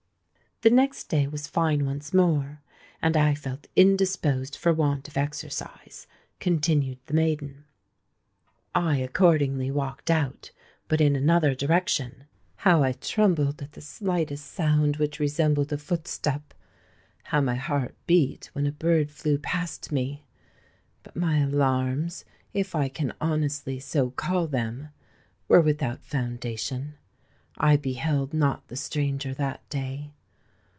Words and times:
"The 0.63 0.69
next 0.69 1.05
day 1.05 1.25
was 1.27 1.47
fine 1.47 1.87
once 1.87 2.13
more; 2.13 2.61
and 3.01 3.17
I 3.17 3.33
felt 3.33 3.65
indisposed 3.75 4.55
for 4.55 4.71
want 4.71 5.07
of 5.07 5.17
exercise," 5.17 6.05
continued 6.39 6.99
the 7.07 7.15
maiden. 7.15 7.65
"I 8.75 8.97
accordingly 8.97 9.71
walked 9.71 10.11
out—but 10.11 11.01
in 11.01 11.15
another 11.15 11.55
direction. 11.55 12.25
How 12.57 12.83
I 12.83 12.91
trembled 12.91 13.59
at 13.63 13.71
the 13.71 13.81
slightest 13.81 14.51
sound 14.53 14.97
which 14.97 15.19
resembled 15.19 15.73
a 15.73 15.79
footstep! 15.79 16.53
How 17.23 17.41
my 17.41 17.55
heart 17.55 17.95
beat 18.05 18.51
when 18.53 18.67
a 18.67 18.71
bird 18.71 19.09
flew 19.09 19.39
past 19.39 19.91
me! 19.91 20.27
But 21.01 21.15
my 21.15 21.39
alarms—if 21.39 22.75
I 22.75 22.87
can 22.87 23.15
honestly 23.19 23.79
so 23.79 24.11
call 24.11 24.45
them—were 24.45 25.61
without 25.61 26.05
foundation: 26.05 26.97
I 27.57 27.77
beheld 27.77 28.31
not 28.31 28.67
the 28.67 28.75
stranger 28.75 29.33
that 29.33 29.67
day. 29.71 30.13